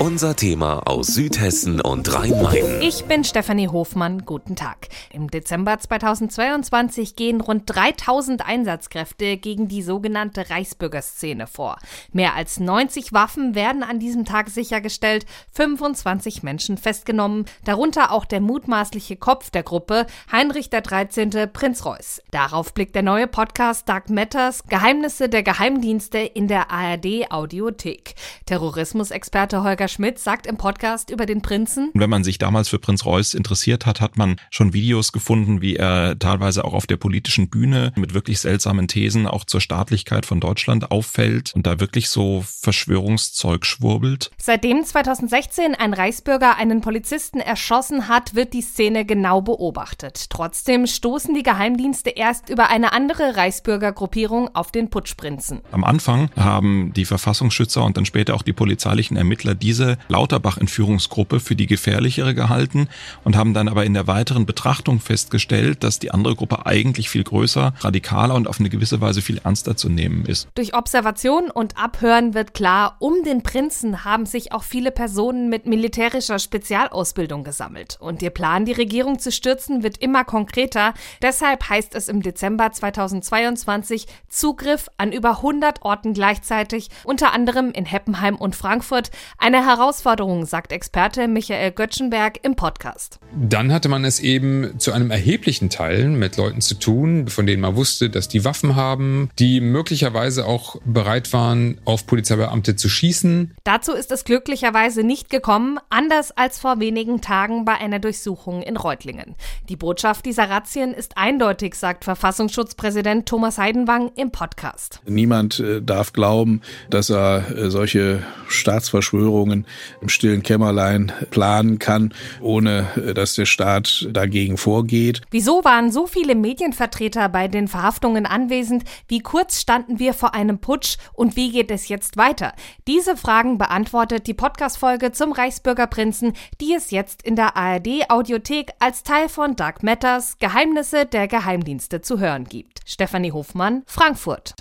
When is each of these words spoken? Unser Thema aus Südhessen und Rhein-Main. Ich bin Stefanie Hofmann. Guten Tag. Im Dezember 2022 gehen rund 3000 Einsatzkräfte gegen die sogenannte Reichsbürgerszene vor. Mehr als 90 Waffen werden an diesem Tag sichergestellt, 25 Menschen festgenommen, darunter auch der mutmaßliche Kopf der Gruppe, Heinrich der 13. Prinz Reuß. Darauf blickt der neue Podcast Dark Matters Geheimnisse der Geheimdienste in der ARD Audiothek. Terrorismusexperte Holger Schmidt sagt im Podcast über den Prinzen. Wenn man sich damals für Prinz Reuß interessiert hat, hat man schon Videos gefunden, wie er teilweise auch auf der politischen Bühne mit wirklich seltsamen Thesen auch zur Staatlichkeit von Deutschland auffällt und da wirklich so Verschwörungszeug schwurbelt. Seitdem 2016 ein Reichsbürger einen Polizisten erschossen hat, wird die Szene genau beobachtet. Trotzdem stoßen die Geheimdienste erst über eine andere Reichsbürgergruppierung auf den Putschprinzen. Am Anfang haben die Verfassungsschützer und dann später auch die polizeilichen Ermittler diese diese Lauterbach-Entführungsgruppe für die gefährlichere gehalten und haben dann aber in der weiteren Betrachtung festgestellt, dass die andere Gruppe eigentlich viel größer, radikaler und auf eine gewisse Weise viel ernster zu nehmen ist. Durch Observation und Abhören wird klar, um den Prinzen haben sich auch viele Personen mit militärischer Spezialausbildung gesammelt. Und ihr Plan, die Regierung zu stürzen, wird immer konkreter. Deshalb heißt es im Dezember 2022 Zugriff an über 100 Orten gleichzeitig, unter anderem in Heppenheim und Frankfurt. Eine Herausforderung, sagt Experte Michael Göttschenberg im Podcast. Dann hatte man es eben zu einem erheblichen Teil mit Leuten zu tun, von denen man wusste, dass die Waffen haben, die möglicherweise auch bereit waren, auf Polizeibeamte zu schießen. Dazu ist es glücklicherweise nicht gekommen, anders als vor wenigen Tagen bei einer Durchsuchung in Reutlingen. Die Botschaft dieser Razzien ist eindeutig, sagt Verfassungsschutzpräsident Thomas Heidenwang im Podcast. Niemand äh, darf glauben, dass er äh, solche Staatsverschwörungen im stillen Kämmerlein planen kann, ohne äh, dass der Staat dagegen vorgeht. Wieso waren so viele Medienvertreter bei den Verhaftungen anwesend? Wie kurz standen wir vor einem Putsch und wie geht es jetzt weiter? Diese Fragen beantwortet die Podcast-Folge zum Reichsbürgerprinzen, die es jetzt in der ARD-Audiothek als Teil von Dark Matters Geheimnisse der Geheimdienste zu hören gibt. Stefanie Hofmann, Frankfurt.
Unser 0.00 0.34
Thema 0.34 0.78
aus 0.86 1.08
Südhessen 1.08 1.82
und 1.82 2.14
Rhein-Main. 2.14 2.80
Ich 2.80 3.04
bin 3.04 3.22
Stefanie 3.22 3.68
Hofmann. 3.68 4.24
Guten 4.24 4.56
Tag. 4.56 4.88
Im 5.12 5.30
Dezember 5.30 5.78
2022 5.78 7.16
gehen 7.16 7.42
rund 7.42 7.64
3000 7.66 8.46
Einsatzkräfte 8.46 9.36
gegen 9.36 9.68
die 9.68 9.82
sogenannte 9.82 10.48
Reichsbürgerszene 10.48 11.46
vor. 11.46 11.76
Mehr 12.14 12.34
als 12.34 12.58
90 12.58 13.12
Waffen 13.12 13.54
werden 13.54 13.82
an 13.82 13.98
diesem 13.98 14.24
Tag 14.24 14.48
sichergestellt, 14.48 15.26
25 15.52 16.42
Menschen 16.42 16.78
festgenommen, 16.78 17.44
darunter 17.66 18.10
auch 18.10 18.24
der 18.24 18.40
mutmaßliche 18.40 19.16
Kopf 19.16 19.50
der 19.50 19.64
Gruppe, 19.64 20.06
Heinrich 20.32 20.70
der 20.70 20.80
13. 20.80 21.52
Prinz 21.52 21.84
Reuß. 21.84 22.22
Darauf 22.30 22.72
blickt 22.72 22.94
der 22.94 23.02
neue 23.02 23.26
Podcast 23.26 23.86
Dark 23.86 24.08
Matters 24.08 24.64
Geheimnisse 24.64 25.28
der 25.28 25.42
Geheimdienste 25.42 26.20
in 26.20 26.48
der 26.48 26.70
ARD 26.70 27.30
Audiothek. 27.30 28.14
Terrorismusexperte 28.46 29.62
Holger 29.62 29.89
Schmidt 29.90 30.18
sagt 30.18 30.46
im 30.46 30.56
Podcast 30.56 31.10
über 31.10 31.26
den 31.26 31.42
Prinzen. 31.42 31.90
Wenn 31.94 32.10
man 32.10 32.24
sich 32.24 32.38
damals 32.38 32.68
für 32.68 32.78
Prinz 32.78 33.04
Reuß 33.04 33.34
interessiert 33.34 33.86
hat, 33.86 34.00
hat 34.00 34.16
man 34.16 34.36
schon 34.50 34.72
Videos 34.72 35.12
gefunden, 35.12 35.60
wie 35.60 35.76
er 35.76 36.18
teilweise 36.18 36.64
auch 36.64 36.72
auf 36.72 36.86
der 36.86 36.96
politischen 36.96 37.50
Bühne 37.50 37.92
mit 37.96 38.14
wirklich 38.14 38.40
seltsamen 38.40 38.88
Thesen 38.88 39.26
auch 39.26 39.44
zur 39.44 39.60
Staatlichkeit 39.60 40.26
von 40.26 40.40
Deutschland 40.40 40.90
auffällt 40.90 41.52
und 41.54 41.66
da 41.66 41.80
wirklich 41.80 42.08
so 42.08 42.44
Verschwörungszeug 42.46 43.66
schwurbelt. 43.66 44.30
Seitdem 44.38 44.84
2016 44.84 45.74
ein 45.74 45.94
Reichsbürger 45.94 46.56
einen 46.56 46.80
Polizisten 46.80 47.40
erschossen 47.40 48.08
hat, 48.08 48.34
wird 48.34 48.52
die 48.52 48.62
Szene 48.62 49.04
genau 49.04 49.40
beobachtet. 49.40 50.30
Trotzdem 50.30 50.86
stoßen 50.86 51.34
die 51.34 51.42
Geheimdienste 51.42 52.10
erst 52.10 52.48
über 52.48 52.70
eine 52.70 52.92
andere 52.92 53.36
Reichsbürgergruppierung 53.36 54.54
auf 54.54 54.72
den 54.72 54.90
Putschprinzen. 54.90 55.60
Am 55.72 55.84
Anfang 55.84 56.30
haben 56.36 56.92
die 56.94 57.04
Verfassungsschützer 57.04 57.84
und 57.84 57.96
dann 57.96 58.06
später 58.06 58.34
auch 58.34 58.42
die 58.42 58.52
polizeilichen 58.52 59.16
Ermittler 59.16 59.54
diese 59.54 59.79
diese 59.80 59.96
Lauterbach-Entführungsgruppe 60.08 61.40
für 61.40 61.56
die 61.56 61.66
gefährlichere 61.66 62.34
gehalten 62.34 62.88
und 63.24 63.36
haben 63.36 63.54
dann 63.54 63.68
aber 63.68 63.86
in 63.86 63.94
der 63.94 64.06
weiteren 64.06 64.44
Betrachtung 64.44 65.00
festgestellt, 65.00 65.82
dass 65.82 65.98
die 65.98 66.10
andere 66.10 66.36
Gruppe 66.36 66.66
eigentlich 66.66 67.08
viel 67.08 67.24
größer, 67.24 67.72
radikaler 67.80 68.34
und 68.34 68.46
auf 68.46 68.60
eine 68.60 68.68
gewisse 68.68 69.00
Weise 69.00 69.22
viel 69.22 69.38
ernster 69.42 69.76
zu 69.76 69.88
nehmen 69.88 70.26
ist. 70.26 70.48
Durch 70.54 70.74
Observation 70.74 71.50
und 71.50 71.78
Abhören 71.78 72.34
wird 72.34 72.52
klar, 72.52 72.96
um 72.98 73.22
den 73.24 73.42
Prinzen 73.42 74.04
haben 74.04 74.26
sich 74.26 74.52
auch 74.52 74.64
viele 74.64 74.90
Personen 74.90 75.48
mit 75.48 75.64
militärischer 75.64 76.38
Spezialausbildung 76.38 77.42
gesammelt. 77.42 77.96
Und 78.00 78.20
ihr 78.20 78.30
Plan, 78.30 78.66
die 78.66 78.72
Regierung 78.72 79.18
zu 79.18 79.32
stürzen, 79.32 79.82
wird 79.82 79.96
immer 79.96 80.24
konkreter. 80.24 80.92
Deshalb 81.22 81.70
heißt 81.70 81.94
es 81.94 82.08
im 82.08 82.20
Dezember 82.20 82.70
2022 82.70 84.06
Zugriff 84.28 84.88
an 84.98 85.12
über 85.12 85.38
100 85.38 85.82
Orten 85.82 86.12
gleichzeitig, 86.12 86.90
unter 87.04 87.32
anderem 87.32 87.70
in 87.70 87.86
Heppenheim 87.86 88.36
und 88.36 88.54
Frankfurt. 88.54 89.10
Eine 89.38 89.69
Herausforderung, 89.70 90.46
sagt 90.46 90.72
Experte 90.72 91.28
Michael 91.28 91.70
Göttschenberg 91.70 92.40
im 92.42 92.56
Podcast. 92.56 93.20
Dann 93.32 93.72
hatte 93.72 93.88
man 93.88 94.04
es 94.04 94.18
eben 94.18 94.80
zu 94.80 94.90
einem 94.90 95.12
erheblichen 95.12 95.70
Teil 95.70 96.08
mit 96.08 96.36
Leuten 96.36 96.60
zu 96.60 96.74
tun, 96.74 97.28
von 97.28 97.46
denen 97.46 97.62
man 97.62 97.76
wusste, 97.76 98.10
dass 98.10 98.26
die 98.26 98.44
Waffen 98.44 98.74
haben, 98.74 99.30
die 99.38 99.60
möglicherweise 99.60 100.44
auch 100.44 100.74
bereit 100.84 101.32
waren, 101.32 101.80
auf 101.84 102.04
Polizeibeamte 102.08 102.74
zu 102.74 102.88
schießen. 102.88 103.54
Dazu 103.62 103.92
ist 103.92 104.10
es 104.10 104.24
glücklicherweise 104.24 105.04
nicht 105.04 105.30
gekommen, 105.30 105.78
anders 105.88 106.32
als 106.32 106.58
vor 106.58 106.80
wenigen 106.80 107.20
Tagen 107.20 107.64
bei 107.64 107.74
einer 107.74 108.00
Durchsuchung 108.00 108.62
in 108.62 108.76
Reutlingen. 108.76 109.36
Die 109.68 109.76
Botschaft 109.76 110.26
dieser 110.26 110.50
Razzien 110.50 110.92
ist 110.92 111.16
eindeutig, 111.16 111.76
sagt 111.76 112.04
Verfassungsschutzpräsident 112.04 113.28
Thomas 113.28 113.56
Heidenwang 113.58 114.10
im 114.16 114.32
Podcast. 114.32 115.00
Niemand 115.06 115.60
äh, 115.60 115.80
darf 115.80 116.12
glauben, 116.12 116.60
dass 116.90 117.08
er 117.08 117.56
äh, 117.56 117.70
solche 117.70 118.24
Staatsverschwörungen 118.48 119.49
im 119.52 120.08
stillen 120.08 120.42
Kämmerlein 120.42 121.12
planen 121.30 121.78
kann, 121.78 122.14
ohne 122.40 122.86
äh, 122.96 123.14
dass 123.14 123.34
der 123.34 123.46
Staat 123.46 124.08
dagegen 124.10 124.56
vorgeht. 124.56 125.20
Wieso 125.30 125.64
waren 125.64 125.90
so 125.92 126.06
viele 126.06 126.34
Medienvertreter 126.34 127.28
bei 127.28 127.48
den 127.48 127.68
Verhaftungen 127.68 128.26
anwesend? 128.26 128.84
Wie 129.08 129.20
kurz 129.20 129.60
standen 129.60 129.98
wir 129.98 130.14
vor 130.14 130.34
einem 130.34 130.58
Putsch 130.58 130.96
und 131.12 131.36
wie 131.36 131.50
geht 131.50 131.70
es 131.70 131.88
jetzt 131.88 132.16
weiter? 132.16 132.52
Diese 132.86 133.16
Fragen 133.16 133.58
beantwortet 133.58 134.26
die 134.26 134.34
Podcast-Folge 134.34 135.12
zum 135.12 135.32
Reichsbürgerprinzen, 135.32 136.32
die 136.60 136.74
es 136.74 136.90
jetzt 136.90 137.22
in 137.22 137.36
der 137.36 137.56
ARD-Audiothek 137.56 138.72
als 138.78 139.02
Teil 139.02 139.28
von 139.28 139.56
Dark 139.56 139.82
Matters 139.82 140.38
Geheimnisse 140.38 141.06
der 141.06 141.28
Geheimdienste 141.28 142.00
zu 142.00 142.18
hören 142.18 142.44
gibt. 142.44 142.80
Stefanie 142.86 143.32
Hofmann, 143.32 143.82
Frankfurt. 143.86 144.54